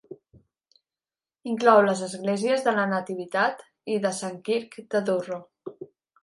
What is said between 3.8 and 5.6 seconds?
i de Sant Quirc de Durro.